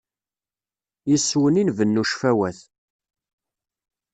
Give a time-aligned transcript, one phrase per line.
[1.09, 2.59] Yes-wen i nbennu cfawat.